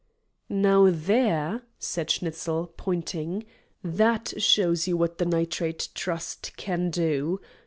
"Now, 0.49 0.89
there," 0.89 1.61
said 1.77 2.09
Schnitzel, 2.09 2.73
pointing, 2.75 3.45
"that 3.83 4.33
shows 4.41 4.87
you 4.87 4.97
what 4.97 5.19
the 5.19 5.25
Nitrate 5.25 5.89
Trust 5.93 6.53
can 6.57 6.89
do. 6.89 7.39